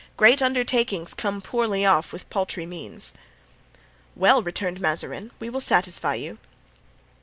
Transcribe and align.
Great 0.17 0.41
undertakings 0.41 1.13
come 1.13 1.43
poorly 1.43 1.85
off 1.85 2.11
with 2.11 2.27
paltry 2.31 2.65
means." 2.65 3.13
"Well," 4.15 4.41
returned 4.41 4.81
Mazarin, 4.81 5.29
"we 5.39 5.47
will 5.47 5.61
satisfy 5.61 6.15
you." 6.15 6.39